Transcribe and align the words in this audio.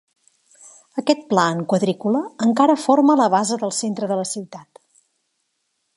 Aquest 1.01 1.19
pla 1.33 1.43
en 1.57 1.61
quadrícula 1.73 2.23
encara 2.47 2.79
forma 2.87 3.19
la 3.23 3.29
base 3.37 3.61
del 3.65 3.77
centre 3.81 4.11
de 4.13 4.19
la 4.23 4.29
ciutat. 4.33 4.83